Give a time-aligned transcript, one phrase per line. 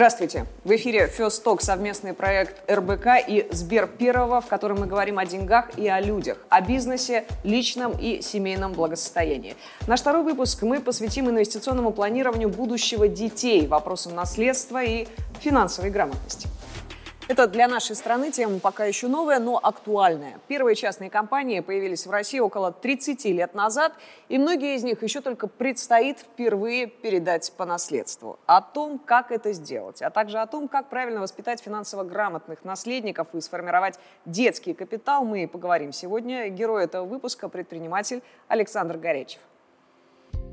[0.00, 0.46] Здравствуйте.
[0.64, 5.26] В эфире First Talk совместный проект РБК и Сбер Первого, в котором мы говорим о
[5.26, 9.56] деньгах и о людях, о бизнесе, личном и семейном благосостоянии.
[9.86, 15.06] Наш второй выпуск мы посвятим инвестиционному планированию будущего детей, вопросам наследства и
[15.38, 16.48] финансовой грамотности.
[17.30, 20.40] Это для нашей страны тема пока еще новая, но актуальная.
[20.48, 23.92] Первые частные компании появились в России около 30 лет назад,
[24.28, 28.40] и многие из них еще только предстоит впервые передать по наследству.
[28.46, 33.28] О том, как это сделать, а также о том, как правильно воспитать финансово грамотных наследников
[33.32, 36.48] и сформировать детский капитал, мы поговорим сегодня.
[36.48, 39.40] Герой этого выпуска– предприниматель Александр Горячев.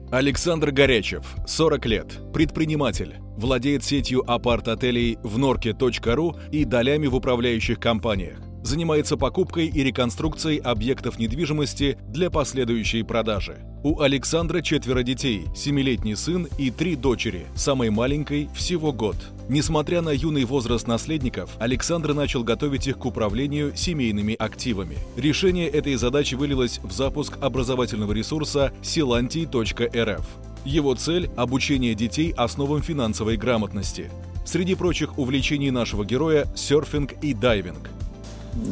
[0.10, 8.40] Александр Горячев, 40 лет, предприниматель, владеет сетью апарт-отелей в норке.ру и долями в управляющих компаниях.
[8.64, 13.60] Занимается покупкой и реконструкцией объектов недвижимости для последующей продажи.
[13.84, 19.18] У Александра четверо детей, семилетний сын и три дочери, самой маленькой всего год.
[19.50, 24.98] Несмотря на юный возраст наследников, Александр начал готовить их к управлению семейными активами.
[25.16, 30.24] Решение этой задачи вылилось в запуск образовательного ресурса silanti.rf.
[30.66, 34.12] Его цель– обучение детей основам финансовой грамотности.
[34.46, 37.90] Среди прочих увлечений нашего героя– серфинг и дайвинг.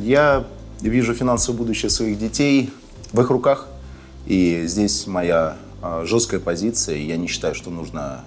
[0.04, 0.46] Я
[0.82, 2.70] вижу финансовое будущее своих детей
[3.14, 3.68] в их руках–
[4.26, 6.98] и здесь моя а, жесткая позиция.
[6.98, 8.24] Я не считаю, что нужно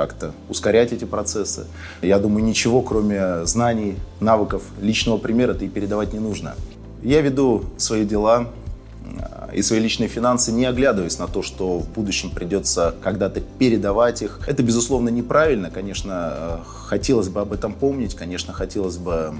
[0.00, 1.66] как-то ускорять эти процессы.
[2.00, 6.54] Я думаю, ничего, кроме знаний, навыков, личного примера-то и передавать не нужно.
[7.02, 8.46] Я веду свои дела,
[9.52, 14.40] и свои личные финансы, не оглядываясь на то, что в будущем придется когда-то передавать их.
[14.46, 15.70] Это, безусловно, неправильно.
[15.70, 19.34] Конечно, э, хотелось бы об этом помнить, конечно, хотелось бы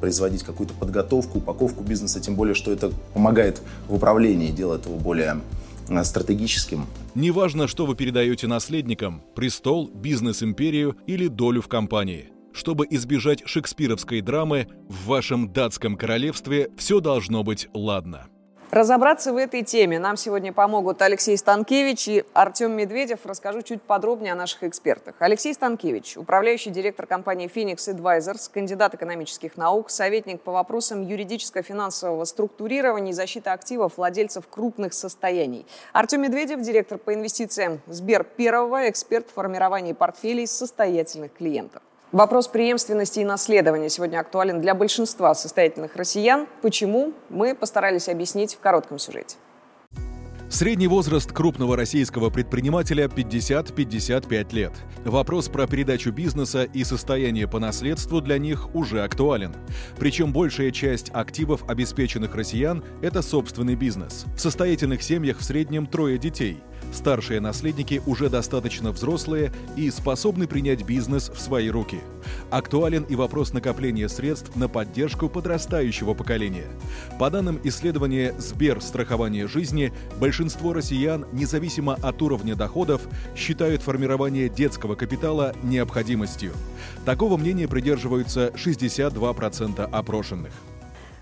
[0.00, 5.32] производить какую-то подготовку, упаковку бизнеса, тем более, что это помогает в управлении, делает его более
[5.34, 5.65] э,
[6.04, 6.86] стратегическим.
[7.14, 12.30] Неважно, что вы передаете наследникам– престол, бизнес-империю или долю в компании.
[12.52, 18.28] Чтобы избежать шекспировской драмы, в вашем датском королевстве все должно быть ладно.
[18.72, 23.20] Разобраться в этой теме нам сегодня помогут Алексей Станкевич и Артем Медведев.
[23.24, 25.14] Расскажу чуть подробнее о наших экспертах.
[25.20, 33.12] Алексей Станкевич, управляющий директор компании Phoenix Advisors, кандидат экономических наук, советник по вопросам юридическо-финансового структурирования
[33.12, 35.64] и защиты активов владельцев крупных состояний.
[35.92, 41.82] Артем Медведев, директор по инвестициям Сбер Первого, эксперт в формировании портфелей состоятельных клиентов.
[42.12, 46.46] Вопрос преемственности и наследования сегодня актуален для большинства состоятельных россиян.
[46.62, 47.12] Почему?
[47.30, 49.36] Мы постарались объяснить в коротком сюжете.
[50.48, 54.72] Средний возраст крупного российского предпринимателя 50-55 лет.
[55.04, 59.52] Вопрос про передачу бизнеса и состояние по наследству для них уже актуален.
[59.98, 64.24] Причем большая часть активов обеспеченных россиян– это собственный бизнес.
[64.36, 66.62] В состоятельных семьях в среднем трое детей–
[66.96, 72.00] Старшие наследники уже достаточно взрослые и способны принять бизнес в свои руки.
[72.50, 76.64] Актуален и вопрос накопления средств на поддержку подрастающего поколения.
[77.18, 83.02] По данным исследования Сбер страхования жизни, большинство россиян, независимо от уровня доходов,
[83.36, 86.52] считают формирование детского капитала необходимостью.
[87.04, 90.52] Такого мнения придерживаются 62% опрошенных.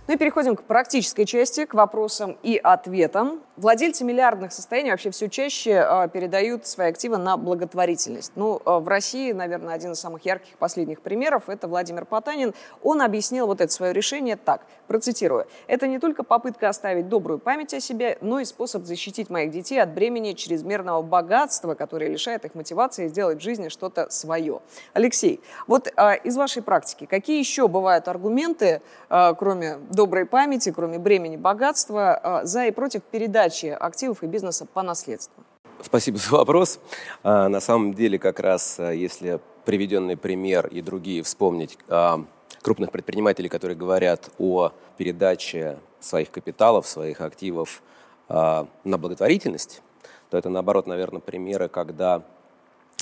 [0.06, 3.40] Ну и переходим к практической части, к вопросам и ответам.
[3.56, 8.32] Владельцы миллиардных состояний вообще все чаще э, передают свои активы на благотворительность.
[8.34, 12.52] Ну, э, в России, наверное, один из самых ярких последних примеров– это Владимир Потанин.
[12.82, 15.46] Он объяснил вот это свое решение так, процитирую.
[15.68, 19.80] «Это не только попытка оставить добрую память о себе, но и способ защитить моих детей
[19.80, 24.62] от бремени чрезмерного богатства, которое лишает их мотивации сделать в жизни что-то свое».
[24.94, 31.36] Алексей, вот э, из вашей практики, какие еще бывают аргументы, кроме доброй памяти, кроме бремени
[31.36, 35.42] богатства, за и против передачи активов и бизнеса по наследству?
[35.82, 36.80] Спасибо за вопрос.
[37.22, 42.24] А, на самом деле, как раз, э, если приведенный пример и другие вспомнить а,
[42.62, 47.82] крупных предпринимателей, которые говорят о передаче своих капиталов, своих активов
[48.28, 49.82] а, на благотворительность,
[50.30, 52.22] то это, наоборот, наверное, примеры, когда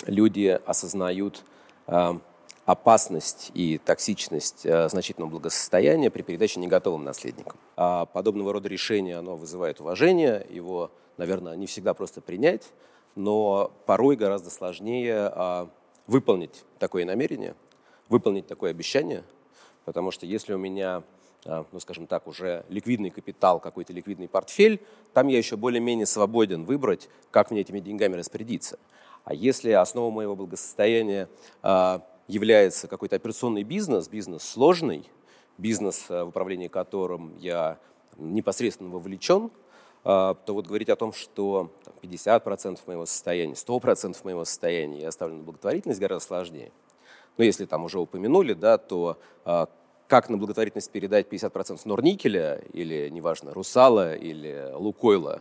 [0.07, 1.45] люди осознают
[2.73, 7.59] опасность и токсичность э, значительного благосостояния при передаче неготовым наследникам.
[7.77, 12.73] А подобного рода решение оно вызывает уважение, его, наверное, не всегда просто принять,
[13.15, 15.69] но порой гораздо сложнее а,
[16.07, 17.55] выполнить такое намерение,
[18.09, 19.23] выполнить такое обещание,
[19.85, 21.03] потому что если у меня
[21.45, 24.81] а, ну, скажем так, уже ликвидный капитал, какой-то ликвидный портфель,
[25.13, 28.79] там я еще более-менее свободен выбрать, как мне этими деньгами распорядиться.
[29.25, 31.29] А если основа моего благосостояния
[31.63, 35.09] а, является какой-то операционный бизнес, бизнес сложный,
[35.59, 37.79] бизнес, э, в управлении которым я
[38.17, 39.51] непосредственно вовлечен, э,
[40.05, 41.71] то вот говорить о том, что
[42.03, 46.73] 50% моего состояния, 100% моего состояния я оставлю на благотворительность гораздо сложнее.
[47.39, 49.69] ну, если там уже упомянули, да, то а,
[50.07, 55.41] как на благотворительность передать 50% Норникеля или, неважно, Русала или Лукойла,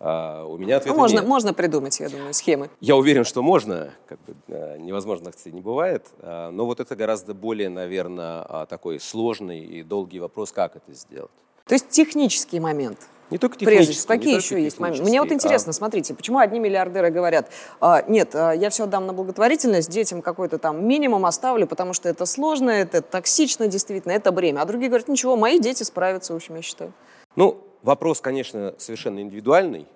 [0.00, 1.28] а, у меня ответа ну, можно, нет.
[1.28, 2.70] можно придумать, я думаю, схемы.
[2.80, 7.34] Я уверен, что можно, как бы, невозможных целей не бывает, а, но вот это гораздо
[7.34, 11.30] более, наверное, такой сложный и долгий вопрос, как это сделать.
[11.66, 12.98] То есть технический момент–
[13.30, 15.04] не только Прежде какие еще есть моменты?
[15.04, 15.72] Мне вот интересно, а...
[15.72, 17.50] смотрите, почему одни миллиардеры говорят,
[17.80, 22.08] а, нет, а, я все отдам на благотворительность, детям какой-то там минимум оставлю, потому что
[22.08, 24.60] это сложно, это токсично действительно, это бремя.
[24.60, 26.92] А другие говорят, ничего, мои дети справятся, в общем, я считаю.
[27.36, 29.86] Ну, вопрос, конечно, совершенно индивидуальный.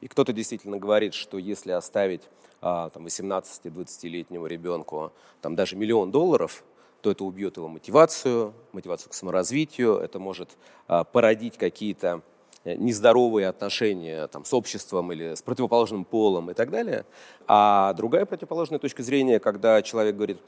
[0.00, 2.22] И кто-то действительно говорит, что если оставить
[2.60, 6.64] а, там, 18-20-летнему ребенку там, даже миллион долларов,
[7.02, 10.56] то это убьет его мотивацию, мотивацию к саморазвитию, это может
[10.86, 12.22] а, породить какие-то
[12.62, 17.06] Э, нездоровые отношения там, с обществом или с противоположным полом и так далее.
[17.46, 20.38] А другая противоположная точка зрения, когда человек говорит,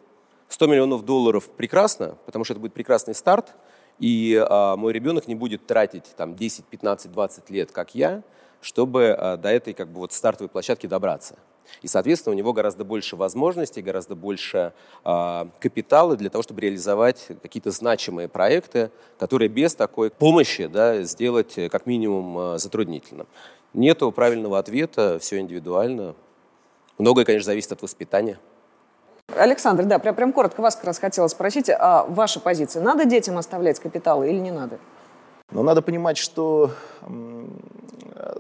[0.49, 3.55] 100 миллионов долларов прекрасно, потому что это будет прекрасный старт,
[3.98, 8.22] и а, мой ребенок не будет тратить там, 10, 15, 20 лет, как я,
[8.60, 11.36] чтобы а, до этой как бы, вот, стартовой площадки добраться.
[11.80, 14.72] И, соответственно, у него гораздо больше возможностей, гораздо больше
[15.04, 21.56] э, капитала для того, чтобы реализовать какие-то значимые проекты, которые без такой помощи да, сделать
[21.56, 23.26] э, как минимум э, затруднительно.
[23.72, 26.14] Нету правильного ответа, все индивидуально.
[26.98, 28.38] Многое, конечно, зависит от воспитания.
[29.37, 33.38] Александр, да, прям, прям коротко вас как раз хотела спросить, а ваша позиция, надо детям
[33.38, 34.79] оставлять капиталы или не надо?
[35.50, 36.70] Но надо понимать, что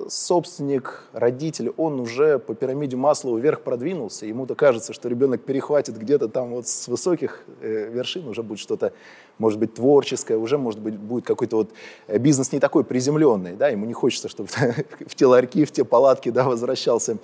[0.08, 4.26] собственник, родитель, он уже по пирамиде Маслова вверх продвинулся.
[4.26, 8.92] Ему-то кажется, что ребенок перехватит где-то там вот с высоких э, вершин, уже будет что-то,
[9.38, 11.70] может быть, творческое, уже, может быть, будет какой-то вот
[12.06, 14.48] э, бизнес не такой приземленный, да, ему не хочется, чтобы
[15.06, 17.18] в те ларьки, в те палатки, да, возвращался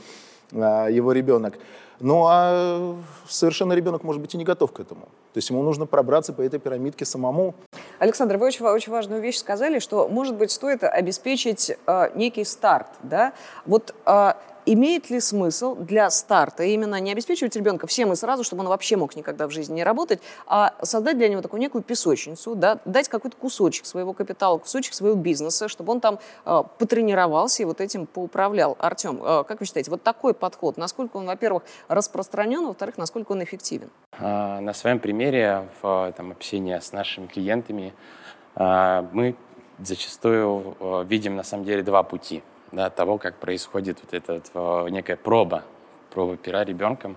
[0.53, 1.59] его ребенок.
[2.01, 2.97] Ну а
[3.29, 5.03] совершенно ребенок, может быть, и не готов к этому.
[5.33, 7.55] То есть ему нужно пробраться по этой пирамидке самому.
[7.99, 12.89] Александр, вы очень, очень важную вещь сказали, что, может быть, стоит обеспечить э, некий старт.
[13.03, 13.33] Да?
[13.67, 14.33] Вот э,
[14.73, 18.97] имеет ли смысл для старта именно не обеспечивать ребенка всем и сразу, чтобы он вообще
[18.97, 23.09] мог никогда в жизни не работать, а создать для него такую некую песочницу, да, дать
[23.09, 28.07] какой-то кусочек своего капитала, кусочек своего бизнеса, чтобы он там э, потренировался и вот этим
[28.07, 28.77] поуправлял.
[28.79, 33.43] Артем, э, как вы считаете, вот такой подход, насколько он, во-первых, распространен, во-вторых, насколько он
[33.43, 33.91] эффективен?
[34.13, 37.95] А, на своем примере в там, общении с нашими клиентами
[38.55, 39.37] а, мы
[39.79, 42.43] зачастую видим на самом деле два пути–
[42.73, 45.65] да, того, как происходит вот эта вот, некая проба,
[46.11, 47.17] проба пера ребенком.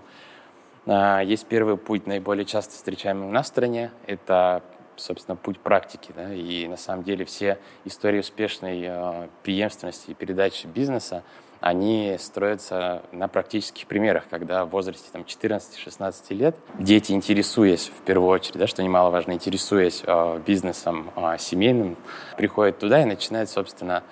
[0.86, 4.62] А, есть первый путь, наиболее часто встречаемый у нас в стране, это,
[4.96, 6.12] собственно, путь практики.
[6.14, 11.22] Да, и на самом деле все истории успешной э, преемственности и передачи бизнеса,
[11.60, 18.30] они строятся на практических примерах, когда в возрасте там, 14-16 лет дети, интересуясь в первую
[18.30, 21.96] очередь, да, что немаловажно, интересуясь э, бизнесом э, семейным,
[22.36, 24.02] приходят туда и начинают, собственно,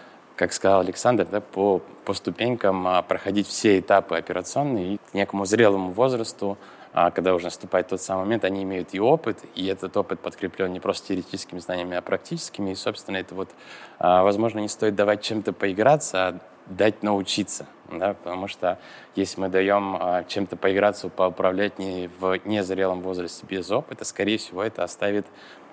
[0.41, 5.45] как сказал Александр, да, по, по ступенькам а, проходить все этапы операционные и к некому
[5.45, 6.57] зрелому возрасту,
[6.95, 10.73] а, когда уже наступает тот самый момент, они имеют и опыт, и этот опыт подкреплен
[10.73, 12.71] не просто теоретическими знаниями, а практическими.
[12.71, 13.51] И, собственно, это вот,
[13.99, 17.67] а, возможно, не стоит давать чем-то поиграться, а дать научиться.
[17.93, 18.15] Да?
[18.15, 18.79] Потому что
[19.17, 24.85] если мы даем чем-то поиграться, поуправлять не в незрелом возрасте без опыта, скорее всего, это
[24.85, 25.27] оставит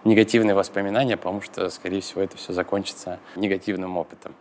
[0.04, 4.36] негативные воспоминания, потому что, скорее всего, это все закончится негативным опытом.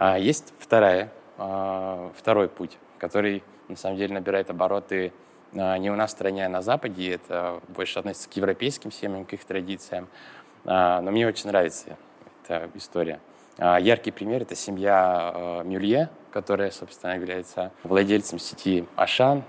[0.00, 5.12] А есть вторая, а, второй путь, который на самом деле набирает обороты
[5.54, 7.12] а, не у нас в стране, а на Западе.
[7.12, 10.08] Это больше относится к европейским семьям, к их традициям.
[10.64, 11.98] Но мне очень нравится
[12.44, 13.20] эта история.
[13.58, 19.42] Яркий пример— это семья Мюлье, которая, собственно, является владельцем сети Ашан,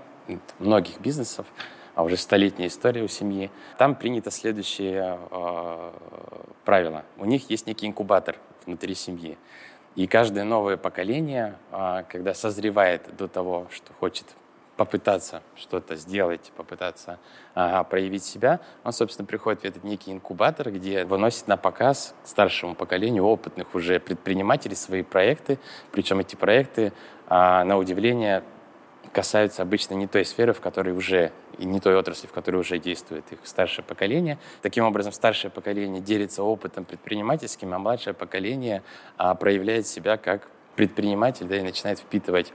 [0.58, 1.46] многих бизнесов,
[1.94, 3.50] а уже столетняя история у семьи.
[3.76, 5.18] Там принято следующее
[6.64, 7.04] правило.
[7.18, 9.36] У них есть некий инкубатор внутри семьи.
[9.94, 14.26] И каждое новое поколение, а, когда созревает до того, что хочет
[14.76, 17.18] попытаться что-то сделать, попытаться
[17.54, 22.74] ага, проявить себя, он, собственно, приходит в этот некий инкубатор, где выносит на показ старшему
[22.74, 25.58] поколению опытных уже предпринимателей свои проекты.
[25.92, 26.94] Причем эти проекты,
[27.28, 28.42] а, на удивление,
[29.12, 32.78] касаются обычно не той сферы, в которой уже, и не той отрасли, в которой уже
[32.78, 34.38] действует их старшее поколение.
[34.62, 38.82] Таким образом, старшее поколение делится опытом предпринимательским, а младшее поколение
[39.16, 42.52] а, проявляет себя как предприниматель да, и начинает впитывать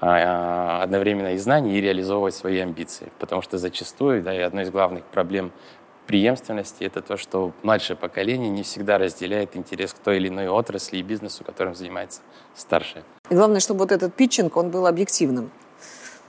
[0.00, 3.12] а, одновременно и знания, и реализовывать свои амбиции.
[3.18, 5.52] Потому что зачастую, да, и одной из главных проблем
[6.06, 10.96] преемственности это то, что младшее поколение не всегда разделяет интерес к той или иной отрасли
[10.96, 12.22] и бизнесу, которым занимается
[12.54, 13.04] старшее.
[13.28, 15.50] И главное, чтобы вот этот питчинг, он был объективным.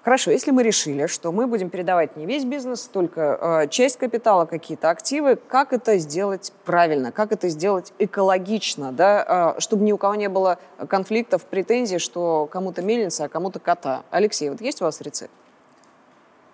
[0.03, 4.46] Хорошо, если мы решили, что мы будем передавать не весь бизнес, только э, часть капитала,
[4.46, 9.98] какие-то активы, как это сделать правильно, как это сделать экологично, да, э, чтобы ни у
[9.98, 14.03] кого не было конфликтов, претензий, что кому-то мельница, а кому-то кота.
[14.10, 15.34] Алексей, вот есть у вас рецепт?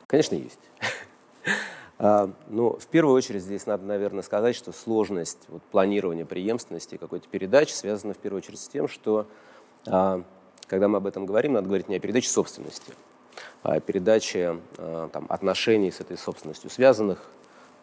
[0.08, 0.60] Конечно, есть.
[1.98, 7.30] А, ну, в первую очередь здесь надо, наверное, сказать, что сложность вот, планирования преемственности какой-то
[7.30, 9.28] передачи связана в первую очередь с тем, что
[9.88, 10.22] а,
[10.68, 12.92] когда мы об этом говорим, надо говорить не о передаче собственности,
[13.64, 17.26] о передаче а, там, отношений с этой собственностью связанных,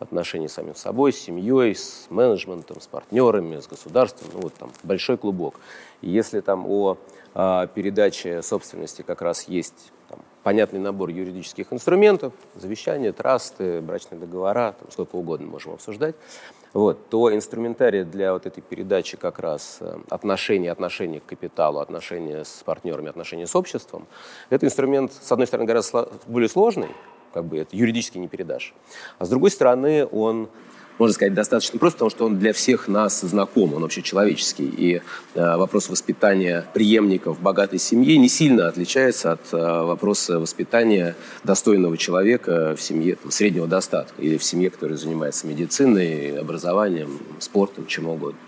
[0.03, 4.71] отношений с самим собой, с семьей, с менеджментом, с партнерами, с государством, ну вот там
[4.83, 5.55] большой клубок.
[6.01, 6.99] И если там о
[7.35, 14.75] а, передаче собственности как раз есть там, понятный набор юридических инструментов, завещания, трасты, брачные договора,
[14.79, 16.15] там, сколько угодно можем обсуждать,
[16.73, 22.45] вот, то инструментарий для вот этой передачи как раз э, отношений, отношений к капиталу, отношения
[22.45, 24.07] с партнерами, отношения с обществом,
[24.49, 26.89] это инструмент, с одной стороны, гораздо более сложный,
[27.33, 28.75] как бы это юридически не передашь,
[29.19, 30.49] а с другой стороны, он
[30.99, 34.67] можно сказать, достаточно просто, потому что он для всех нас знаком, он вообще человеческий.
[34.67, 35.03] И
[35.35, 42.77] э, вопрос воспитания преемников богатой семьи не сильно отличается от э, вопроса воспитания достойного человека
[42.77, 48.39] в семье там, среднего достатка или в семье, которая занимается медициной, образованием, спортом, чем угодно.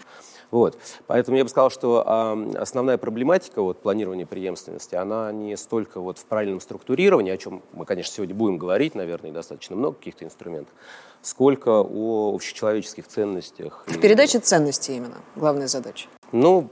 [0.54, 0.78] Вот.
[1.08, 6.18] Поэтому я бы сказал, что э, основная проблематика вот, планирования преемственности, она не столько вот
[6.18, 10.72] в правильном структурировании, о чем мы, конечно, сегодня будем говорить, наверное, достаточно много каких-то инструментов,
[11.22, 13.82] сколько о общечеловеческих ценностях.
[13.88, 16.06] В передаче ценностей именно главная задача.
[16.30, 16.68] Ну,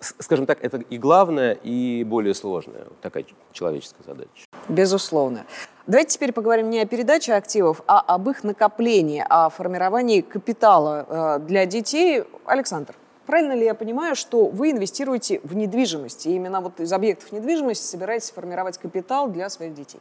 [0.00, 4.46] скажем так, это и главная, и более сложная такая человеческая задача.
[4.70, 5.44] Безусловно.
[5.86, 11.38] Давайте теперь поговорим не о передаче активов, а об их накоплении, о формировании капитала э,
[11.40, 12.24] для детей.
[12.46, 12.94] Александр,
[13.26, 17.84] Правильно ли я понимаю, что вы инвестируете в недвижимость, и именно вот из объектов недвижимости
[17.84, 20.00] собираетесь формировать капитал для своих детей?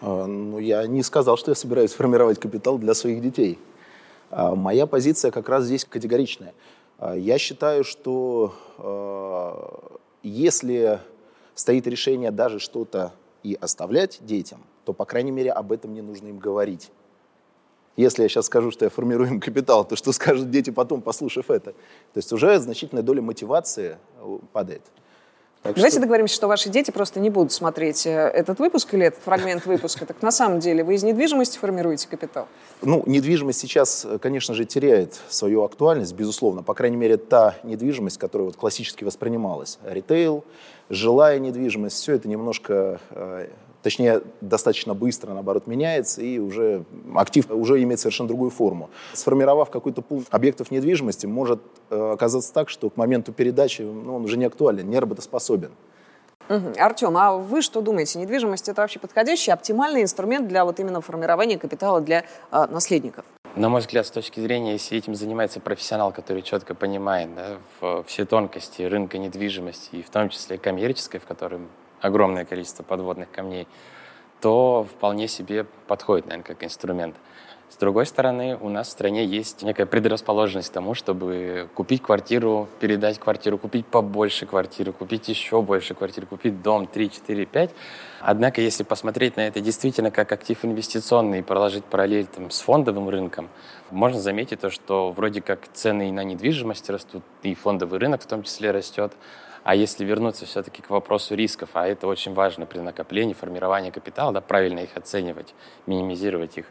[0.00, 3.58] А, ну, я не сказал, что я собираюсь формировать капитал для своих детей.
[4.30, 6.52] А, моя позиция как раз здесь категоричная.
[6.98, 8.54] А, я считаю, что
[10.22, 11.00] если
[11.54, 13.12] стоит решение даже что-то
[13.42, 16.90] и оставлять детям, то, по крайней мере, об этом не нужно им говорить.
[17.98, 21.50] Если я сейчас скажу, что я формирую им капитал, то что скажут дети потом, послушав
[21.50, 21.72] это?
[21.72, 24.82] То есть уже значительная доля мотивации э, падает.
[25.64, 26.02] Так Давайте что...
[26.02, 30.06] договоримся, что ваши дети просто не будут смотреть э, этот выпуск или этот фрагмент выпуска.
[30.06, 32.46] Так на самом деле вы из недвижимости формируете капитал?
[32.82, 36.62] Ну, недвижимость сейчас, э, конечно же, теряет свою актуальность, безусловно.
[36.62, 39.80] По крайней мере, та недвижимость, которая вот классически воспринималась.
[39.84, 40.44] Ритейл,
[40.88, 43.00] жилая недвижимость, все это немножко
[43.88, 46.84] точнее, достаточно быстро, наоборот, меняется, и уже
[47.16, 48.90] актив уже имеет совершенно другую форму.
[49.14, 54.24] Сформировав какой-то пул объектов недвижимости, может э, оказаться так, что к моменту передачи ну, он
[54.24, 55.70] уже не актуален, не работоспособен.
[56.50, 56.74] Угу.
[56.78, 58.18] Артем, а вы что думаете?
[58.18, 63.24] Недвижимость это вообще подходящий, оптимальный инструмент для вот именно формирования капитала для э, наследников?
[63.56, 68.04] На мой взгляд, с точки зрения, если этим занимается профессионал, который четко понимает да, в,
[68.06, 71.68] все тонкости рынка недвижимости, и в том числе коммерческой, в котором
[72.00, 73.66] огромное количество подводных камней,
[74.40, 77.16] то вполне себе подходит, наверное, как инструмент.
[77.70, 82.66] С другой стороны, у нас в стране есть некая предрасположенность к тому, чтобы купить квартиру,
[82.80, 87.70] передать квартиру, купить побольше квартиру, купить еще больше квартир, купить дом 3, 4, 5.
[88.20, 93.10] Однако, если посмотреть на это действительно как актив инвестиционный и проложить параллель там, с фондовым
[93.10, 93.50] рынком,
[93.90, 98.44] можно заметить то, что вроде как цены на недвижимость растут, и фондовый рынок в том
[98.44, 99.12] числе растет,
[99.68, 104.32] а если вернуться все-таки к вопросу рисков, а это очень важно при накоплении, формировании капитала,
[104.32, 106.64] да, правильно их оценивать, минимизировать их,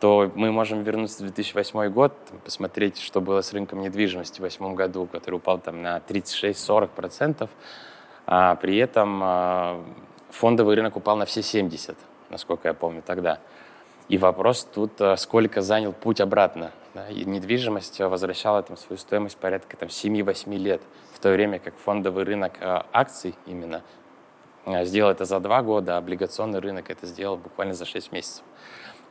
[0.00, 2.12] то мы можем вернуться в 2008 год,
[2.44, 7.48] посмотреть, что было с рынком недвижимости в 2008 году, который упал там на 36-40%,
[8.26, 9.84] а при этом а,
[10.30, 11.96] фондовый рынок упал на все 70,
[12.30, 13.38] насколько я помню тогда.
[14.08, 16.72] И вопрос тут, а, сколько занял путь обратно.
[16.94, 17.08] Да?
[17.10, 20.82] И недвижимость возвращала там, свою стоимость порядка там, 7-8 лет
[21.24, 23.82] то время как фондовый рынок э, акций именно
[24.66, 28.44] э, сделал это за два года, а облигационный рынок это сделал буквально за шесть месяцев.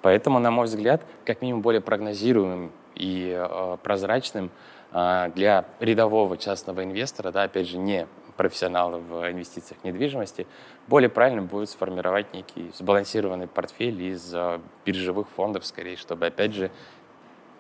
[0.04, 4.52] Поэтому, на мой взгляд, как минимум более прогнозируемым и э, прозрачным
[4.92, 8.06] для рядового частного инвестора, да, опять же, не
[8.38, 10.46] профессионала в инвестициях в недвижимости,
[10.88, 14.36] более правильным будет сформировать некий сбалансированный портфель из
[14.86, 16.70] биржевых фондов, скорее, чтобы, опять же,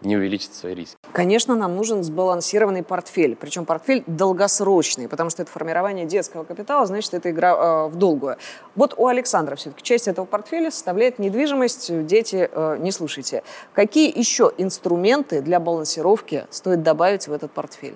[0.05, 0.97] не увеличить свои риски.
[1.11, 7.13] Конечно, нам нужен сбалансированный портфель, причем портфель долгосрочный, потому что это формирование детского капитала, значит,
[7.13, 8.37] это игра э, в долгую.
[8.75, 12.05] Вот у Александра все-таки часть этого портфеля составляет недвижимость.
[12.05, 13.43] Дети, э, не слушайте.
[13.73, 17.95] Какие еще инструменты для балансировки стоит добавить в этот портфель?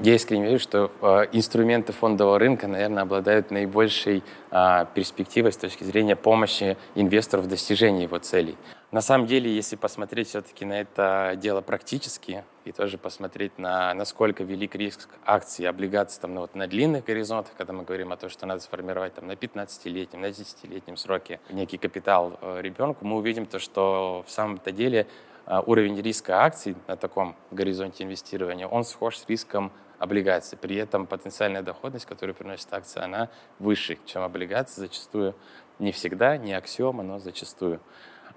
[0.00, 5.82] Я искренне верю, что э, инструменты фондового рынка, наверное, обладают наибольшей э, перспективой с точки
[5.82, 8.56] зрения помощи инвестору в достижении его целей.
[8.92, 14.44] На самом деле, если посмотреть все-таки на это дело практически и тоже посмотреть на насколько
[14.44, 18.16] велик риск акций и облигаций там, ну, вот, на длинных горизонтах, когда мы говорим о
[18.16, 23.16] том, что надо сформировать там, на 15-летнем, на 10-летнем сроке некий капитал э, ребенку, мы
[23.16, 25.08] увидим то, что в самом-то деле
[25.46, 30.58] э, уровень риска акций на таком горизонте инвестирования, он схож с риском облигаций.
[30.58, 33.28] При этом потенциальная доходность, которую приносит акция, она
[33.58, 35.34] выше, чем облигации зачастую.
[35.78, 37.80] Не всегда, не аксиома, но зачастую.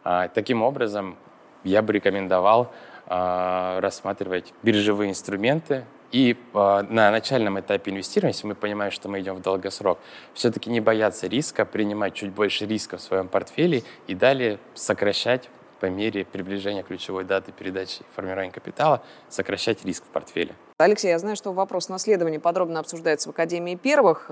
[0.04, 1.18] А, таким образом,
[1.64, 2.72] я бы рекомендовал
[3.08, 9.22] а, рассматривать биржевые инструменты и а, на начальном этапе инвестирования, если мы понимаем, что мы
[9.22, 10.00] идем в долгосрок,
[10.34, 15.50] все-таки не бояться риска, принимать чуть больше риска в своем портфеле и далее сокращать
[15.80, 20.54] по мере приближения ключевой даты передачи формирования капитала, сокращать риск в портфеле.
[20.84, 24.32] Алексей, я знаю, что вопрос наследования подробно обсуждается в Академии первых.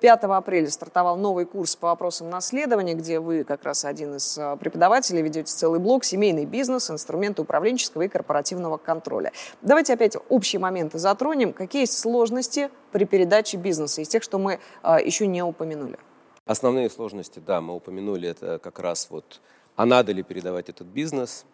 [0.00, 4.56] 5 апреля стартовал новый курс по вопросам наследования, где вы как раз один из а,
[4.56, 6.90] преподавателей ведете целый блок «Семейный бизнес.
[6.90, 9.32] Инструменты управленческого и корпоративного контроля».
[9.60, 11.52] Давайте опять общие моменты затронем.
[11.52, 15.98] Какие есть сложности при передаче бизнеса из тех, что мы а, еще не упомянули?
[16.46, 19.40] Основные сложности, да, мы упомянули, это как раз вот,
[19.76, 21.44] а надо ли передавать этот бизнес,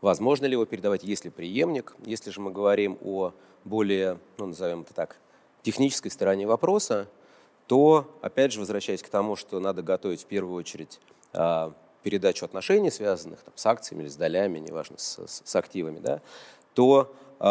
[0.00, 1.94] возможно ли его передавать, если преемник.
[2.04, 3.32] Если же мы говорим о
[3.64, 5.16] более, ну, назовем это так,
[5.62, 7.08] технической стороне вопроса,
[7.66, 11.00] то, опять же, возвращаясь к тому, что надо готовить в первую очередь
[11.32, 16.22] а, передачу отношений, связанных там, с акциями или с долями, неважно, с, с активами, да,
[16.74, 17.44] то э,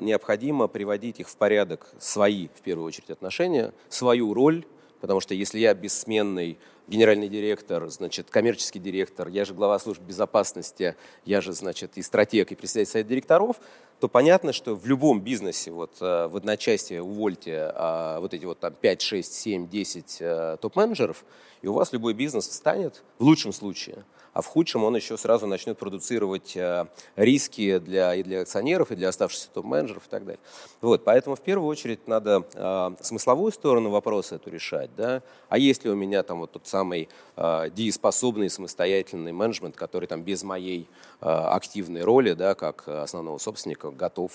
[0.00, 4.64] необходимо приводить их в порядок, свои, в первую очередь, отношения, свою роль,
[5.00, 10.96] потому что если я бессменный генеральный директор, значит, коммерческий директор, я же глава службы безопасности,
[11.24, 13.60] я же, значит, и стратег, и председатель совета директоров,
[14.00, 18.58] то понятно, что в любом бизнесе, вот э, в одночасье увольте а, вот эти вот
[18.58, 21.24] там 5, 6, 7, 10 топ-менеджеров,
[21.62, 25.46] и у вас любой бизнес встанет, в лучшем случае, а в худшем он еще сразу
[25.46, 30.40] начнет продуцировать э, риски для, и для акционеров, и для оставшихся топ-менеджеров и так далее.
[30.80, 35.84] Вот, поэтому в первую очередь надо э, смысловую сторону вопроса эту решать, да, а есть
[35.84, 40.88] ли у меня там вот тот самый э, дееспособный самостоятельный менеджмент, который там без моей
[41.20, 44.30] э, активной роли, да, как основного собственника, готов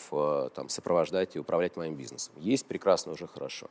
[0.55, 2.33] там сопровождать и управлять моим бизнесом.
[2.37, 3.67] Есть прекрасно, уже хорошо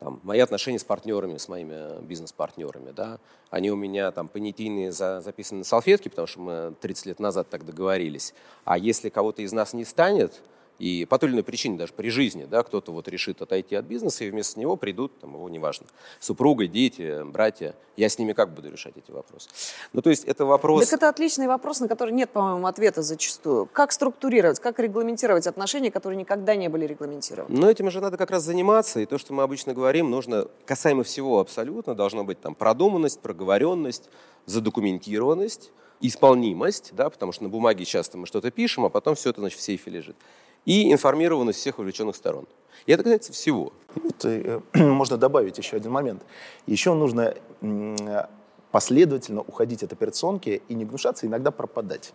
[0.00, 3.18] там, мои отношения с партнерами, с моими бизнес-партнерами, да,
[3.50, 7.48] они у меня там понятийные за, записаны на салфетке, потому что мы 30 лет назад
[7.48, 8.34] так договорились.
[8.64, 10.42] А если кого-то из нас не станет,
[10.78, 13.84] и по той или иной причине, даже при жизни, да, кто-то вот решит отойти от
[13.84, 15.86] бизнеса, и вместо него придут, там, его неважно,
[16.18, 17.76] супруга, дети, братья.
[17.96, 19.48] Я с ними как буду решать эти вопросы?
[19.92, 20.84] Ну, то есть это вопрос...
[20.84, 23.66] Так это отличный вопрос, на который нет, по-моему, ответа зачастую.
[23.66, 27.56] Как структурировать, как регламентировать отношения, которые никогда не были регламентированы?
[27.56, 31.04] Ну, этим же надо как раз заниматься, и то, что мы обычно говорим, нужно, касаемо
[31.04, 34.10] всего абсолютно, должна быть там продуманность, проговоренность,
[34.46, 39.40] задокументированность, исполнимость, да, потому что на бумаге часто мы что-то пишем, а потом все это,
[39.40, 40.16] значит, в сейфе лежит
[40.64, 42.46] и информированность всех вовлеченных сторон.
[42.86, 43.72] И это касается всего.
[43.96, 46.22] Это, можно добавить еще один момент.
[46.66, 47.34] Еще нужно
[48.70, 52.12] последовательно уходить от операционки и не гнушаться иногда пропадать.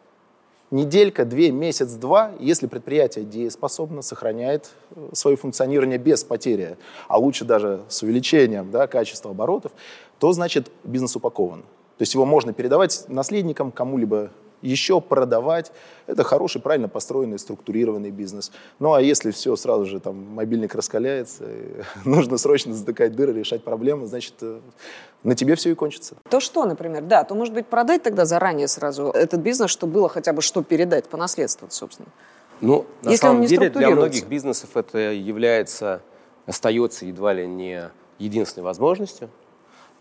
[0.72, 7.44] Неделька, две, месяц, два, если предприятие дееспособно, сохраняет э, свое функционирование без потери, а лучше
[7.44, 9.72] даже с увеличением да, качества оборотов,
[10.20, 11.62] то значит бизнес упакован.
[11.98, 14.30] То есть его можно передавать наследникам, кому-либо
[14.62, 15.72] еще продавать.
[16.08, 18.52] Это хороший, правильно построенный, структурированный бизнес.
[18.80, 21.46] Ну а если все сразу же, там, мобильник раскаляется,
[22.06, 24.60] нужно срочно затыкать дыры, решать проблемы, значит, э,
[25.24, 26.16] на тебе все и кончится.
[26.30, 30.10] То что, например, да, то, может быть, продать тогда заранее сразу этот бизнес, чтобы было
[30.10, 32.10] хотя бы что передать по наследству, собственно.
[32.62, 36.02] Ну, на Если самом деле, для многих бизнесов это является,
[36.46, 39.30] остается едва ли не единственной возможностью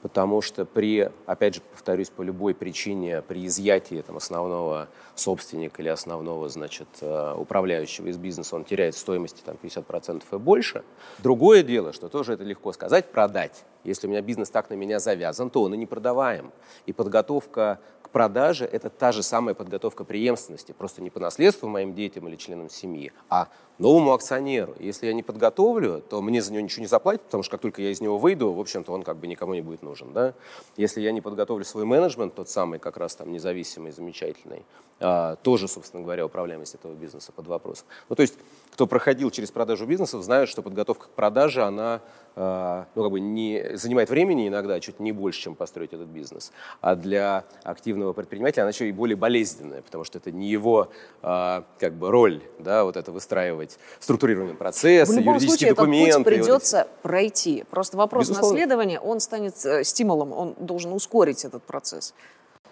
[0.03, 5.89] потому что при, опять же, повторюсь, по любой причине, при изъятии там, основного собственника или
[5.89, 10.85] основного, значит, э, управляющего из бизнеса, он теряет стоимости там, 50% и больше.
[11.19, 13.65] Другое дело, что тоже это легко сказать, продать.
[13.85, 16.53] Если у меня бизнес так на меня завязан, то он и не продаваем.
[16.87, 21.94] И подготовка к продаже– это та же самая подготовка преемственности, просто не по наследству моим
[21.94, 24.75] детям или членам семьи, а новому акционеру.
[24.81, 27.83] Если я не подготовлю, то мне за него ничего не заплатят, потому что как только
[27.83, 30.12] я из него выйду, в общем-то, он как бы никому не будет нужен.
[30.14, 30.33] Да?
[30.77, 34.64] Если я не подготовлю свой менеджмент, тот самый как раз там независимый, замечательный,
[35.01, 37.87] а, тоже, собственно говоря, управляемость этого бизнеса под вопросом.
[38.09, 38.35] Ну, то есть,
[38.73, 42.01] кто проходил через продажу бизнесов, знает, что подготовка к продаже, она
[42.94, 46.53] ну, как бы не, занимает времени иногда чуть не больше, чем построить этот бизнес.
[46.81, 50.90] А для активного предпринимателя, она еще и более болезненная, потому что это не его
[51.22, 53.79] а, как бы роль, да, вот это выстраивать
[55.09, 56.11] В любом юридические случае, документы.
[56.11, 57.64] этот путь вот придется пройти.
[57.70, 58.55] Просто вопрос Безусловно.
[58.55, 62.14] наследования, он станет э, стимулом, он должен ускорить этот процесс.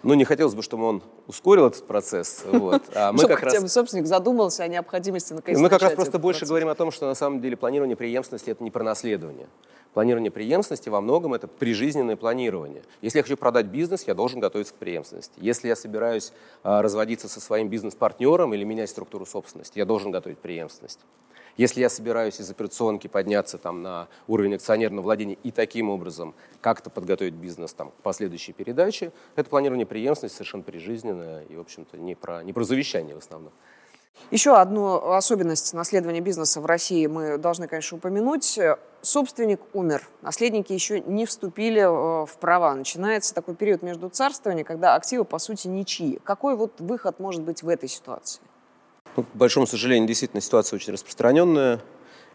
[0.07, 2.43] Ну, не хотелось бы, чтобы он ускорил этот процесс.
[2.45, 2.81] Вот.
[2.95, 6.39] А мы Чтобы как раз собственник задумался о необходимости наконец Мы как раз просто больше
[6.39, 6.49] процесс.
[6.49, 9.47] говорим о том, что на самом деле планирование преемственности это не про наследование.
[9.93, 12.83] Планирование преемственности во многом это прижизненное планирование.
[13.01, 15.33] Если я хочу продать бизнес, я должен готовиться к преемственности.
[15.37, 16.31] Если я собираюсь
[16.63, 20.99] а, разводиться со своим бизнес-партнером или менять структуру собственности, я должен готовить преемственность.
[21.57, 26.91] Если я собираюсь из операционки подняться там, на уровень акционерного владения и таким образом как-то
[26.91, 32.13] подготовить бизнес там, к последующей передаче, это планирование преемственности совершенно прижизненное и, в общем-то, не
[32.13, 33.51] про, не про завещание в основном.
[34.29, 38.59] Еще одну особенность наследования бизнеса в России мы должны, конечно, упомянуть.
[39.01, 42.73] Собственник умер, наследники еще не вступили э, в права.
[42.73, 46.19] Начинается такой период между царствований, когда активы, по сути, ничьи.
[46.23, 48.41] Какой вот выход может быть в этой ситуации?
[49.17, 51.81] Ну, к большому сожалению, действительно ситуация очень распространенная.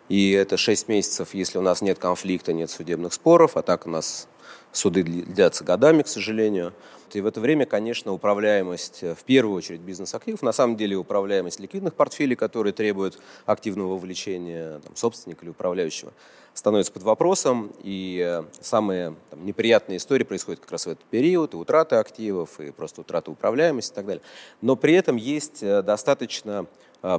[0.09, 3.91] И это 6 месяцев, если у нас нет конфликта, нет судебных споров, а так у
[3.91, 4.27] нас
[4.73, 6.73] суды длятся годами, к сожалению.
[7.13, 11.61] И в это время, конечно, управляемость, э, в первую очередь, бизнес-активов, на самом деле управляемость
[11.61, 16.13] ликвидных портфелей, которые требуют активного вовлечения там, собственника или управляющего,
[16.55, 17.73] становится под вопросом.
[17.83, 22.59] И э, самые там, неприятные истории происходят как раз в этот период, и утраты активов,
[22.61, 24.23] и просто утрата управляемости и так далее.
[24.63, 26.67] Но при этом есть э, достаточно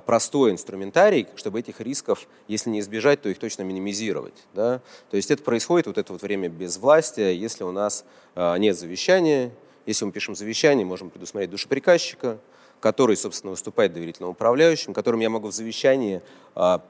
[0.05, 4.45] простой инструментарий, чтобы этих рисков, если не избежать, то их точно минимизировать.
[4.53, 4.81] Да?
[5.11, 9.51] То есть это происходит вот это вот время безвластия, если у нас э, нет завещания,
[9.85, 12.37] если мы пишем завещание, можем предусмотреть душеприказчика,
[12.79, 16.21] который, собственно, выступает доверительным управляющим, которым я могу в завещании
[16.55, 16.81] а,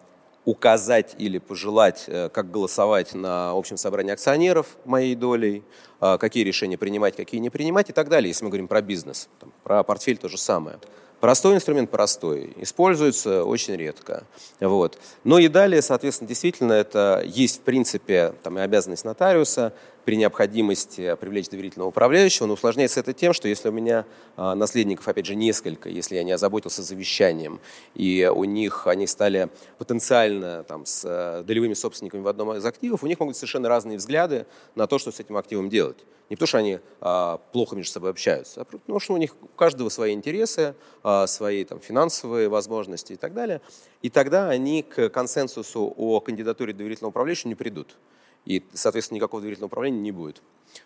[0.45, 5.63] указать или пожелать, э, как голосовать на общем собрании акционеров моей долей,
[5.99, 9.29] какие решения принимать, какие не принимать и так далее, если мы говорим про бизнес.
[9.39, 10.77] Там, про портфель то же самое.
[11.23, 14.25] Простой инструмент простой, используется очень редко.
[14.59, 14.97] Вот.
[15.23, 19.71] Ну и далее, соответственно, действительно, это есть, в принципе, там, и обязанность нотариуса
[20.03, 24.03] при необходимости привлечь доверительного управляющего, но усложняется это тем, что если у меня
[24.35, 27.61] а, наследников, опять же, несколько, если я не озаботился завещанием,
[27.95, 33.01] и у них они стали потенциально там, с э, долевыми собственниками в одном из активов,
[33.01, 36.03] у них могут быть совершенно разные взгляды на то, что с этим активом делать.
[36.33, 39.45] Не потому, что они а, плохо между собой общаются, а потому, что у них у
[39.49, 43.61] каждого свои интересы, а, свои там, финансовые возможности и так далее.
[44.01, 47.97] И тогда они к консенсусу о кандидатуре доверительного управляющего не придут.
[48.45, 50.41] И, соответственно, никакого доверительного управления не будет.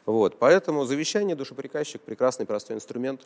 [0.05, 0.37] Вот.
[0.37, 3.21] Поэтому завещание, душеприказчик– прекрасный простой инструмент,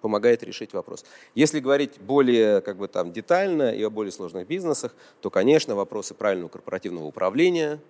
[0.00, 1.04] помогает решить вопрос.
[1.34, 6.14] Если говорить более как бы, там, детально и о более сложных бизнесах, то, конечно, вопросы
[6.14, 7.80] правильного корпоративного управления,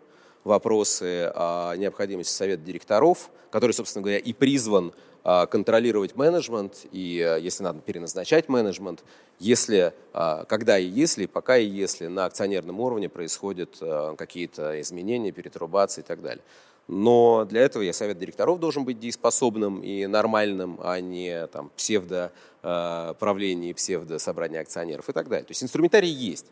[0.44, 7.37] вопросы о необходимости совета директоров, который, собственно говоря, и призван а, контролировать менеджмент и, а,
[7.37, 9.05] если надо, переназначать менеджмент,
[9.38, 13.76] если, а, когда и если, пока и если на акционерном уровне происходят
[14.16, 16.42] какие-то изменения, перетрубации и так далее.
[16.88, 23.74] Но для этого я совет директоров должен быть дееспособным и нормальным, а не там, псевдоправление,
[23.74, 25.44] псевдособрание акционеров и так далее.
[25.44, 26.46] То есть инструментарий есть.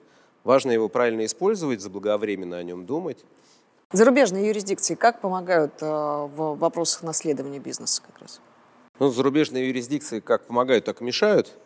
[0.44, 3.24] Важно его правильно использовать, заблаговременно о нем думать.
[3.90, 8.38] Зарубежные юрисдикции как помогают э, в вопросах наследования бизнеса как раз?
[8.98, 11.56] Ну, зарубежные юрисдикции как помогают, так и мешают.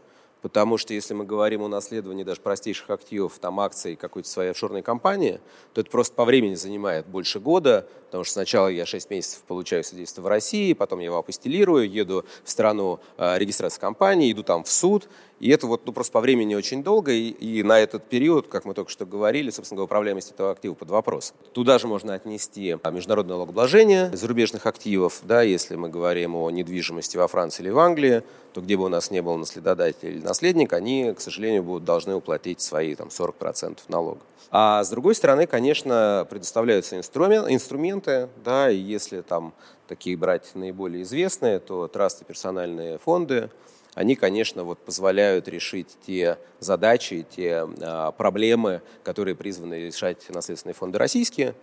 [0.41, 4.83] Потому что если мы говорим о наследовании даже простейших активов, там акций какой-то своей офшорной
[4.83, 5.41] компании,
[5.73, 9.83] то это просто по времени занимает больше года, потому что сначала я 6 месяцев получаю
[9.83, 14.63] свидетельство в России, потом я его апостелирую, еду в страну э, регистрации компании, иду там
[14.63, 15.09] в суд,
[15.43, 18.65] и это вот ну, просто по времени очень долго, и, и на этот период, как
[18.65, 21.35] мы только что говорили, собственно говоря, управляемость этого актива под вопрос.
[21.53, 27.17] Туда же можно отнести а, международное налогообложение зарубежных активов, да, если мы говорим о недвижимости
[27.17, 30.73] во Франции или в Англии, то где бы у нас не был наследодатель или наследник,
[30.75, 34.23] они, к сожалению, будут должны уплатить свои там, 40% налогов.
[34.53, 39.55] А с другой стороны, конечно, предоставляются инструмент, инструменты, да, и если там
[39.89, 43.51] такие брать наиболее известные, то трасты персональные фонды,
[43.95, 50.99] они, конечно, вот позволяют решить те задачи, те а, проблемы, которые призваны решать наследственные фонды
[50.99, 51.55] российские,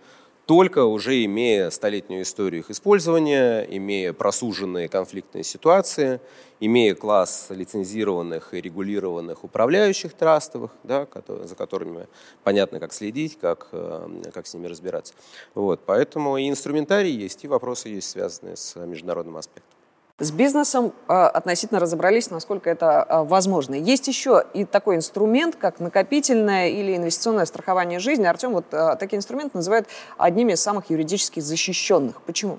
[0.46, 6.20] только уже имея столетнюю историю их использования, имея просуженные конфликтные ситуации,
[6.58, 11.06] имея класс лицензированных и регулированных управляющих трастовых, да,
[11.44, 12.08] за которыми
[12.42, 15.14] понятно, как следить, как, э, как с ними разбираться.
[15.54, 19.79] Вот, поэтому и инструментарий есть, и вопросы есть, связанные с международным аспектом.
[20.20, 23.74] С бизнесом э, относительно разобрались, насколько это э, возможно.
[23.74, 28.26] Есть еще и такой инструмент, как накопительное или инвестиционное страхование жизни.
[28.26, 32.20] Артем вот э, такие инструменты называют одними из самых юридически защищенных.
[32.20, 32.58] Почему?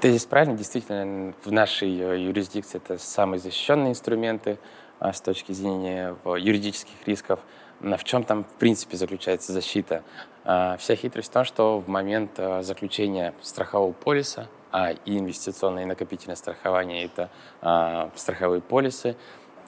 [0.00, 0.56] Тезис правильно.
[0.56, 4.60] Действительно, в нашей э, юрисдикции это самые защищенные инструменты
[5.00, 7.40] а, с точки зрения юридических рисков.
[7.80, 10.02] В чем там, в принципе, заключается защита?
[10.44, 15.82] А, вся хитрость в том, что в момент э, заключения страхового полиса, а и инвестиционное
[15.82, 19.16] и накопительное страхование— это а, страховые полисы,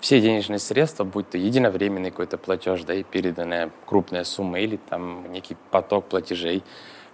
[0.01, 5.31] все денежные средства, будь то единовременный какой-то платеж, да, и переданная крупная сумма или там
[5.33, 6.63] некий поток платежей,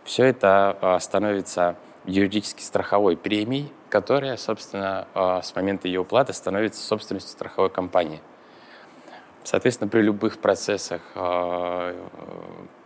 [0.05, 7.33] все это становится юридически страховой премией, которая, собственно, а, с момента ее уплаты становится собственностью
[7.33, 8.21] страховой компании.
[9.45, 11.95] Соответственно, при любых процессах а,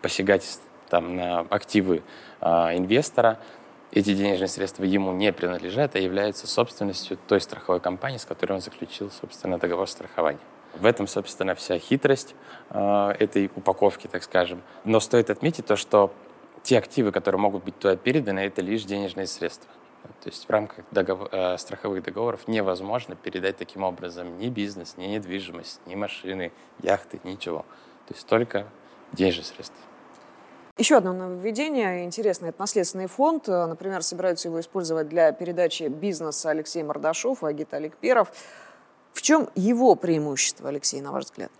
[0.02, 2.02] посягательств там, на активы
[2.40, 3.38] а, инвестора
[3.90, 8.60] эти денежные средства ему не принадлежат, а являются собственностью той страховой компании, с которой он
[8.60, 10.40] заключил, собственно, договор страхования.
[10.74, 12.34] В этом, собственно, вся хитрость
[12.70, 14.62] э, этой упаковки, так скажем.
[14.84, 16.12] Но стоит отметить то, что
[16.62, 19.70] те активы, которые могут быть туда переданы, это лишь денежные средства.
[20.22, 25.06] То есть в рамках договор, э, страховых договоров невозможно передать таким образом ни бизнес, ни
[25.06, 26.52] недвижимость, ни машины,
[26.82, 27.64] яхты, ничего.
[28.06, 28.66] То есть только
[29.12, 29.78] денежные средства.
[30.76, 33.48] Еще одно нововведение интересное– это наследственный фонд.
[33.48, 38.32] Например, собираются его использовать для передачи бизнеса Алексей Мордашов и Агит Олег Перов.
[39.12, 41.50] В чем его преимущество, Алексей, на ваш взгляд?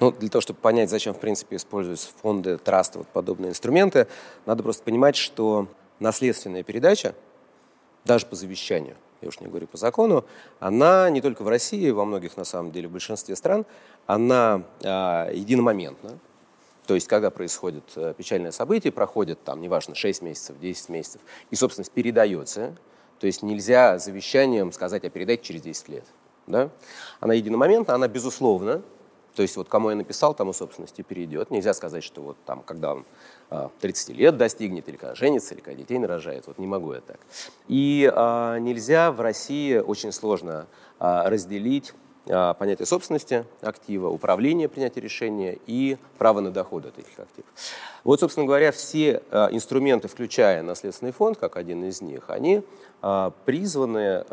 [0.00, 4.08] Ну, для того, чтобы понять, зачем, в принципе, используются фонды, трасты, вот подобные инструменты,
[4.44, 5.68] надо просто понимать, что
[6.00, 7.14] наследственная передача,
[8.06, 10.24] даже по завещанию, я уж не говорю по закону,
[10.60, 13.66] она не только в России, во многих, на самом деле, в большинстве стран,
[14.06, 16.18] она а, единомоментна.
[16.86, 21.56] То есть, когда происходит а, печальное событие, проходит там, неважно, 6 месяцев, 10 месяцев, и
[21.56, 22.76] собственность передается,
[23.18, 26.04] то есть нельзя завещанием сказать, а передать через 10 лет.
[26.46, 26.70] Да?
[27.18, 28.82] Она единомоментна, она, безусловно,
[29.34, 31.50] то есть вот кому я написал, тому собственности перейдет.
[31.50, 33.04] Нельзя сказать, что вот там, когда он
[33.80, 36.46] 30 а, лет достигнет, или когда женится, или когда детей нарожает.
[36.46, 37.18] Вот не могу я так.
[37.68, 40.66] И а, нельзя в России очень сложно
[40.98, 41.92] а, разделить
[42.28, 47.48] а, понятие собственности актива, управления принятия решения и право на доход от этих активов.
[48.02, 52.62] Вот, собственно говоря, все а, инструменты, включая наследственный фонд, как один из них, они
[53.44, 54.24] призваны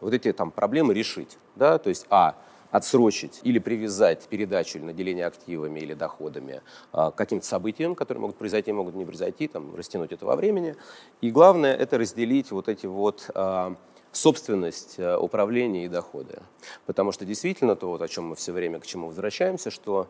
[0.00, 1.38] вот эти там проблемы решить.
[1.56, 1.78] Да?
[1.78, 2.36] То есть, а,
[2.72, 8.36] отсрочить или привязать передачу или наделение активами или доходами а, к каким-то событиям, которые могут
[8.36, 10.74] произойти, могут не произойти, там, растянуть это во времени.
[11.20, 13.76] И главное– это разделить вот эти вот а,
[14.12, 16.38] собственность, а, управление и доходы.
[16.86, 20.08] Потому что действительно то, вот, о чем мы все время к чему возвращаемся, что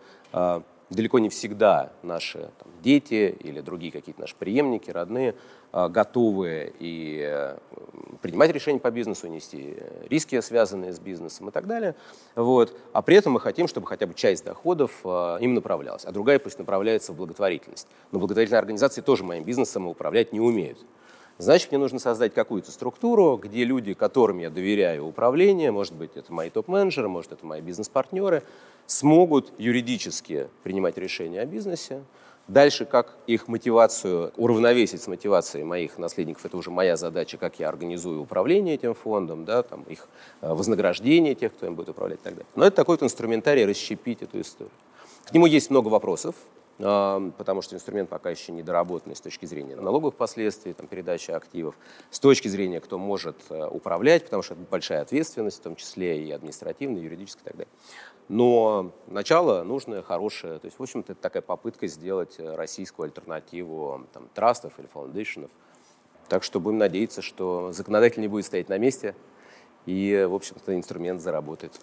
[0.93, 5.35] далеко не всегда наши там, дети или другие какие-то наши преемники, родные,
[5.73, 7.57] а, готовы и э,
[8.21, 9.77] принимать решения по бизнесу, нести
[10.09, 11.95] риски, связанные с бизнесом и так далее.
[12.35, 12.77] Вот.
[12.93, 16.39] А при этом мы хотим, чтобы хотя бы часть доходов а, им направлялась, а другая
[16.39, 17.89] пусть направляется в благотворительность.
[18.11, 20.79] Но благотворительные организации тоже моим бизнесом управлять не умеют.
[21.43, 26.33] Значит, мне нужно создать какую-то структуру, где люди, которым я доверяю управление, может быть, это
[26.33, 28.45] мои топ-менеджеры, может, это мои бизнес-партнеры,
[28.87, 32.05] смогут юридически принимать решения о бизнесе.
[32.47, 37.69] Дальше, как их мотивацию уравновесить с мотивацией моих наследников, это уже моя задача, как я
[37.69, 40.07] организую управление этим фондом, да, там, их
[40.43, 42.47] э, вознаграждение тех, кто им будет управлять и так далее.
[42.55, 44.71] Но это такой вот инструментарий расщепить эту историю.
[45.25, 46.37] К нему есть много вопросов,
[46.79, 51.77] потому что инструмент пока еще недоработанный с точки зрения налоговых последствий, там, передачи активов,
[52.11, 56.25] с точки зрения, кто может э, управлять, потому что это большая ответственность, в том числе
[56.25, 57.73] и административная, и юридическая и так далее.
[58.29, 60.59] Но начало нужное, хорошее.
[60.59, 65.51] То есть, в общем-то, это такая попытка сделать э, российскую альтернативу там, трастов или фаундейшенов.
[66.29, 69.15] Так что будем надеяться, что законодатель не будет стоять на месте,
[69.85, 71.79] и, в общем-то, инструмент заработает.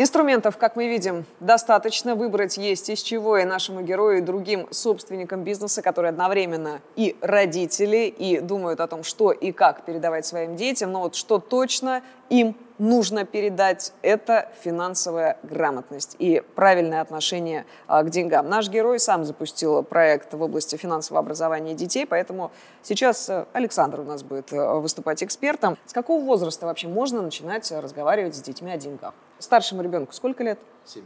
[0.00, 2.14] Инструментов, как мы видим, достаточно.
[2.14, 8.06] Выбрать есть из чего и нашему герою, и другим собственникам бизнеса, которые одновременно и родители,
[8.06, 10.92] и думают о том, что и как передавать своим детям.
[10.92, 18.10] Но вот что точно им нужно передать, это финансовая грамотность и правильное отношение а, к
[18.10, 18.48] деньгам.
[18.48, 22.50] Наш герой сам запустил проект в области финансового образования детей, поэтому
[22.82, 25.76] сейчас э, Александр у нас будет э, выступать экспертом.
[25.86, 29.14] С какого возраста вообще можно начинать разговаривать с детьми о деньгах?
[29.38, 30.58] Старшему ребенку сколько лет?
[30.84, 31.04] Семь.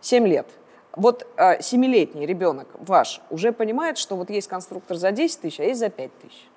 [0.00, 0.46] Семь лет.
[0.94, 5.64] Вот э, семилетний ребенок ваш уже понимает, что вот есть конструктор за 10 тысяч, а
[5.64, 6.48] есть за 5 тысяч?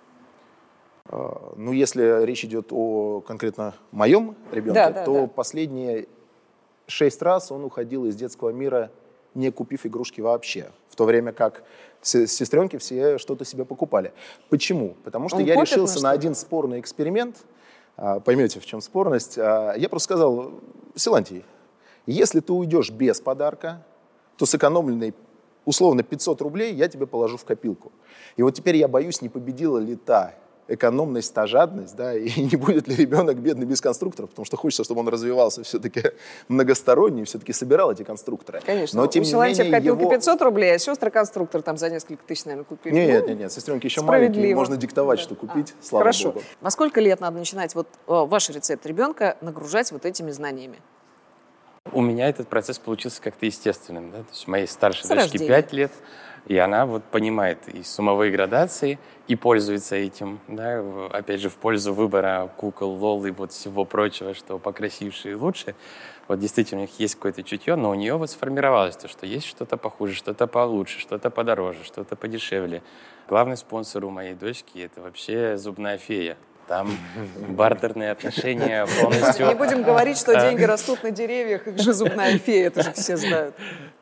[1.07, 5.27] А, ну, если речь идет о конкретно моем ребенке, да, да, то да.
[5.27, 6.07] последние
[6.87, 8.91] шесть раз он уходил из детского мира,
[9.33, 10.71] не купив игрушки вообще.
[10.89, 11.63] В то время как
[12.01, 14.13] сестренки все что-то себе покупали.
[14.49, 14.95] Почему?
[15.03, 17.37] Потому что он я решился на, на один спорный эксперимент.
[17.97, 19.37] А, поймете, в чем спорность.
[19.37, 20.51] А, я просто сказал,
[20.95, 21.43] Силантий,
[22.05, 23.83] если ты уйдешь без подарка,
[24.37, 25.13] то сэкономленные
[25.65, 27.91] условно 500 рублей я тебе положу в копилку.
[28.37, 30.33] И вот теперь я боюсь, не победила ли та
[30.67, 34.83] экономность, та жадность, да, и не будет ли ребенок бедный без конструкторов, потому что хочется,
[34.83, 36.03] чтобы он развивался все-таки
[36.47, 38.61] многосторонний, все-таки собирал эти конструкторы.
[38.65, 39.01] Конечно.
[39.01, 40.09] Но, тем У Силантьев в копилке его...
[40.09, 42.93] 500 рублей, а сестры конструктор там за несколько тысяч, наверное, купили.
[42.93, 45.23] Нет, ну, нет, нет, сестренки еще маленькие, можно диктовать, да.
[45.23, 46.31] что купить, а, слава Хорошо.
[46.31, 46.45] богу.
[46.61, 50.79] Во сколько лет надо начинать вот э, ваш рецепт ребенка нагружать вот этими знаниями?
[51.95, 54.11] У меня этот процесс получился как-то естественным.
[54.11, 54.17] Да?
[54.17, 55.93] То есть моей старшей С дочке 5 лет,
[56.45, 61.93] и она вот понимает и суммовые градации, и пользуется этим, да, опять же, в пользу
[61.93, 65.73] выбора кукол, лол и вот всего прочего, что покрасивше и лучше.
[66.27, 69.45] Вот действительно у них есть какое-то чутье, но у нее вот сформировалось то, что есть
[69.45, 72.83] что-то похуже, что-то получше, что-то подороже, что-то подешевле.
[73.29, 76.35] Главный спонсор у моей дочки— это вообще зубная фея.
[76.67, 76.97] Там
[77.49, 79.47] бартерные отношения полностью...
[79.47, 83.17] Не будем говорить, что деньги растут на деревьях, их же зубная фея, это же все
[83.17, 83.55] знают.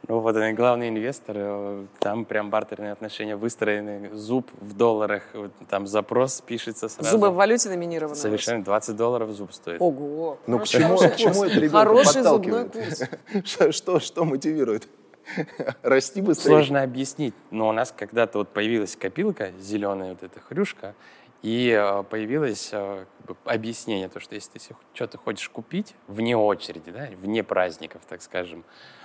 [0.08, 5.23] Ну вот он главный инвестор, э, там прям бартерные отношения выстроены, зуб в долларах,
[5.69, 7.10] там запрос пишется сразу.
[7.10, 8.15] Зубы в валюте номинированы?
[8.15, 9.82] Совершенно, 20 долларов зуб стоит.
[9.82, 10.39] Ого!
[10.45, 13.04] Ну к чему, к чему это ребенка Хороший зубной курс.
[13.45, 14.89] Что, что, что мотивирует?
[15.84, 16.49] Расти быстрее?
[16.49, 20.95] Сложно объяснить, но у нас когда-то вот появилась копилка, зеленая вот эта хрюшка,
[21.43, 23.06] и э, появилось э,
[23.43, 28.63] объяснение, то, что если ты что-то хочешь купить вне очереди, да, вне праздников, так скажем,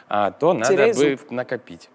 [0.08, 1.30] а, то надо Теряй бы зуб.
[1.32, 1.90] накопить.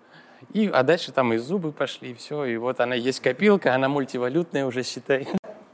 [0.51, 2.43] И, а дальше там и зубы пошли, и все.
[2.43, 5.27] И вот она есть копилка, она мультивалютная уже, считай.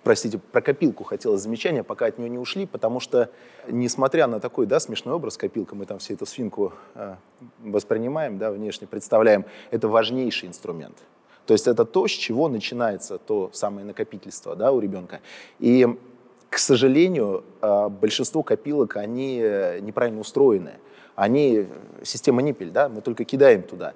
[0.03, 3.32] Простите, про копилку хотелось замечания, пока от нее не ушли, потому что,
[3.67, 7.15] несмотря на такой да, смешной образ копилка, мы там все эту свинку э,
[7.60, 10.97] воспринимаем, да, внешне представляем, это важнейший инструмент.
[11.49, 15.19] То есть это то, с чего начинается то самое накопительство да, у ребенка.
[15.57, 15.88] И,
[16.47, 20.73] к сожалению, а, большинство копилок, они э, неправильно устроены.
[21.15, 21.65] Они
[22.03, 23.95] система ниппель, да, мы только кидаем туда.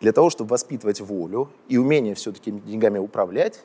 [0.00, 3.62] Для того, чтобы воспитывать волю и умение все-таки деньгами управлять,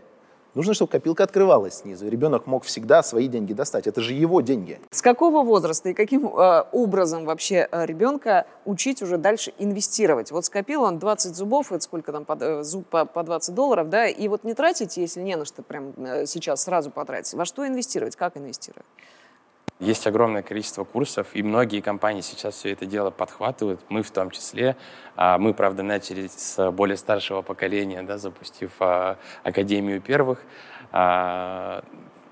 [0.56, 3.88] Нужно, чтобы копилка открывалась снизу, и ребенок мог всегда свои деньги достать.
[3.88, 4.80] Это же его деньги.
[4.90, 10.32] С какого возраста и каким э, образом вообще э, ребенка учить уже дальше инвестировать?
[10.32, 13.90] Вот скопил он 20 зубов, это сколько там, под, э, зуб по, по 20 долларов,
[13.90, 17.34] да, и вот не тратить, если не на что прям э, сейчас сразу потратить.
[17.34, 18.86] Во что инвестировать, как инвестировать?
[19.80, 24.32] Есть огромное количество курсов, и многие компании сейчас все это дело подхватывают, мы в том
[24.32, 24.78] числе.
[25.18, 30.40] А мы, правда, начали с более старшего поколения, да, запустив а, Академию первых.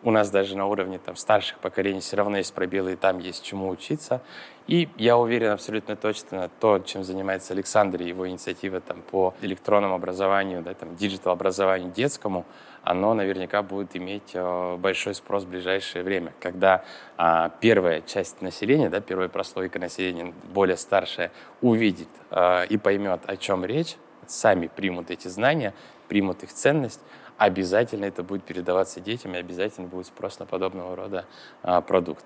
[0.03, 3.19] А, у нас даже на уровне там, старших поколений все равно есть пробелы, и там
[3.19, 4.21] есть чему учиться.
[4.67, 9.95] И я уверен абсолютно точно, то, чем занимается Александр и его инициатива там, по электронному
[9.95, 12.45] образованию, да, там, диджитал-образованию детскому,
[12.81, 16.83] оно наверняка будет иметь э, большой спрос в ближайшее время, когда
[17.17, 23.37] э, первая часть населения, да, первая прослойка населения, более старшая, увидит э, и поймет, о
[23.37, 23.95] чем речь,
[24.27, 25.73] сами примут эти знания,
[26.07, 27.01] примут их ценность,
[27.37, 31.25] обязательно это будет передаваться детям, и обязательно будет спрос на подобного рода
[31.63, 32.23] э, продукт.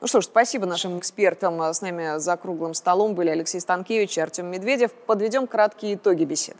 [0.00, 1.60] Ну что ж, спасибо нашим экспертам.
[1.60, 4.92] С нами за круглым столом были Алексей Станкевич и Артем Медведев.
[4.92, 6.58] Подведем краткие итоги беседы.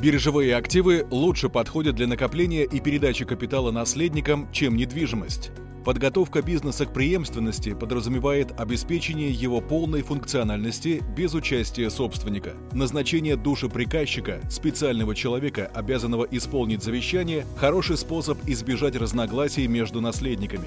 [0.00, 5.50] Биржевые активы лучше подходят для накопления и передачи капитала наследникам, чем недвижимость.
[5.86, 12.54] Подготовка бизнеса к преемственности подразумевает обеспечение его полной функциональности без участия собственника.
[12.72, 20.66] Назначение душеприказчика, специального человека, обязанного исполнить завещание, хороший способ избежать разногласий между наследниками.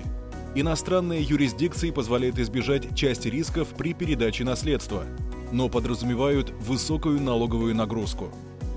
[0.55, 5.03] Иностранные юрисдикции позволяют избежать части рисков при передаче наследства,
[5.51, 8.31] но подразумевают высокую налоговую нагрузку.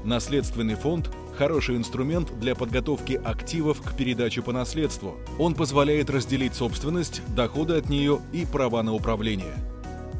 [0.05, 5.17] Наследственный фонд– хороший инструмент для подготовки активов к передаче по наследству.
[5.39, 9.55] Он позволяет разделить собственность, доходы от нее и права на управление.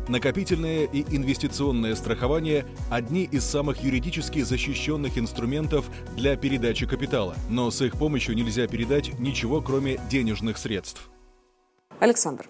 [0.09, 7.81] Накопительное и инвестиционное страхование– одни из самых юридически защищенных инструментов для передачи капитала, но с
[7.83, 11.09] их помощью нельзя передать ничего, кроме денежных средств.
[11.99, 12.49] Александр,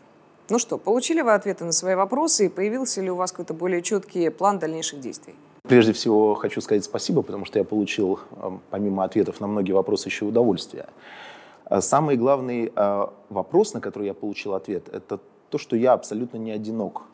[0.51, 3.81] ну что, получили вы ответы на свои вопросы и появился ли у вас какой-то более
[3.81, 5.35] четкий план дальнейших действий?
[5.69, 10.09] Прежде всего хочу сказать спасибо, потому что я получил, эм, помимо ответов на многие вопросы,
[10.09, 10.87] еще удовольствие.
[11.67, 15.21] А самый главный э, вопрос, на который я получил ответ, это
[15.51, 17.05] то, что я абсолютно не одинок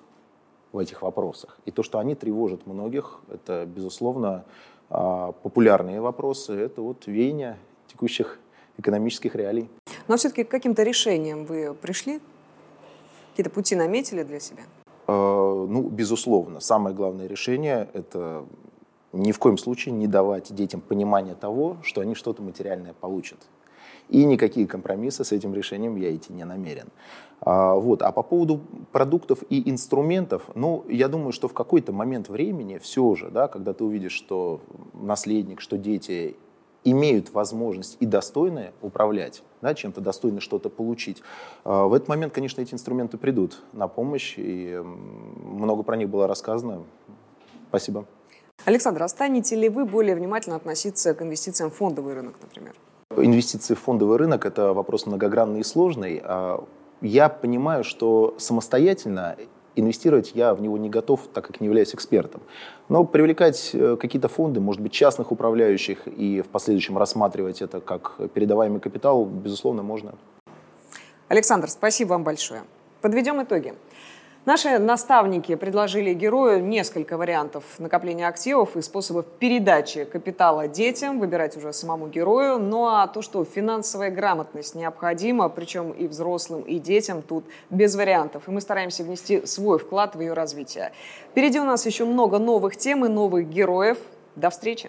[0.72, 1.58] в этих вопросах.
[1.66, 4.44] И то, что они тревожат многих, это, безусловно,
[4.88, 8.40] э, популярные вопросы, это вот веяние текущих
[8.78, 9.68] экономических реалий.
[10.08, 12.20] Но все-таки каким-то решениям вы пришли?
[13.32, 14.62] Какие-то пути наметили для себя?
[15.08, 18.44] Э, ну, безусловно, самое главное решение– это
[19.12, 23.38] ни в коем случае не давать детям понимания того, что они что-то материальное получат.
[24.10, 26.88] И никакие компромиссы с этим решением я идти не намерен.
[27.40, 28.02] А, вот.
[28.02, 28.60] а по поводу
[28.92, 33.72] продуктов и инструментов, ну, я думаю, что в какой-то момент времени все же, да, когда
[33.72, 34.60] ты увидишь, что
[34.94, 36.36] наследник, что дети
[36.90, 41.22] имеют возможность и достойны управлять, да, чем-то достойны что-то получить,
[41.64, 46.26] а, в этот момент, конечно, эти инструменты придут на помощь, и много про них было
[46.26, 46.84] рассказано.
[47.68, 48.06] Спасибо.
[48.64, 52.74] Александр, а станете ли вы более внимательно относиться к инвестициям в фондовый рынок, например?
[53.16, 56.20] Инвестиции в фондовый рынок– это вопрос многогранный и сложный.
[56.22, 56.64] А,
[57.00, 59.36] я понимаю, что самостоятельно
[59.76, 62.42] инвестировать я в него не готов, так как не являюсь экспертом.
[62.88, 68.16] Но привлекать э, какие-то фонды, может быть, частных управляющих и в последующем рассматривать это как
[68.32, 70.14] передаваемый капитал, безусловно, можно.
[71.28, 72.62] Александр, спасибо вам большое.
[73.02, 73.74] Подведем итоги.
[74.48, 81.74] Наши наставники предложили герою несколько вариантов накопления активов и способов передачи капитала детям, выбирать уже
[81.74, 82.58] самому герою.
[82.58, 88.44] Ну а то, что финансовая грамотность необходима, причем и взрослым, и детям, тут без вариантов.
[88.48, 90.92] И мы стараемся внести свой вклад в ее развитие.
[91.32, 93.98] Впереди у нас еще много новых тем и новых героев.
[94.34, 94.88] До встречи!